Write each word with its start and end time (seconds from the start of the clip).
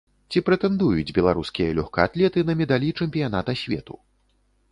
Ці 0.33 0.39
прэтэндуюць 0.45 1.15
беларускія 1.17 1.75
лёгкаатлеты 1.81 2.39
на 2.49 2.57
медалі 2.61 2.89
чэмпіяната 3.05 3.51
свету? 3.63 4.01